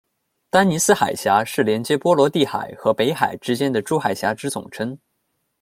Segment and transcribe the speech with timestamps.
[0.49, 4.97] 丹尼斯海峡是连结波罗的海和北海之间的诸海峡之总称。